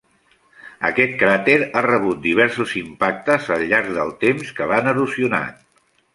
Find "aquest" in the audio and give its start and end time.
0.87-1.11